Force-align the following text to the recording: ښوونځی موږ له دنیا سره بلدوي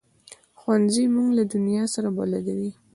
ښوونځی 0.59 1.03
موږ 1.15 1.29
له 1.37 1.43
دنیا 1.53 1.83
سره 1.93 2.09
بلدوي 2.17 2.71